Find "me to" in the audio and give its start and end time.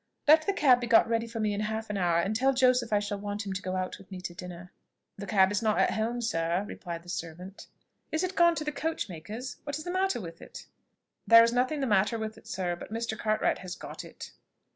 4.09-4.33